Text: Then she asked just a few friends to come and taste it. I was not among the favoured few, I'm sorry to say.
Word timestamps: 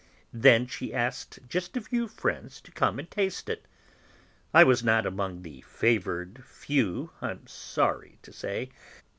Then 0.33 0.65
she 0.65 0.95
asked 0.95 1.37
just 1.47 1.77
a 1.77 1.81
few 1.81 2.07
friends 2.07 2.59
to 2.61 2.71
come 2.71 2.97
and 2.97 3.07
taste 3.11 3.49
it. 3.49 3.67
I 4.51 4.63
was 4.63 4.83
not 4.83 5.05
among 5.05 5.43
the 5.43 5.61
favoured 5.61 6.43
few, 6.43 7.11
I'm 7.21 7.45
sorry 7.45 8.17
to 8.23 8.33
say. 8.33 8.71